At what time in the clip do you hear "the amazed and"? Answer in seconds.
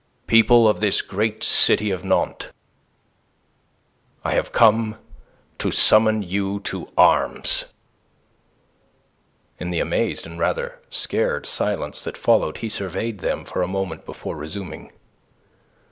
9.69-10.39